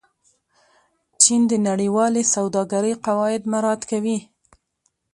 [1.21, 4.17] چین د نړیوالې سوداګرۍ قواعد مراعت کوي.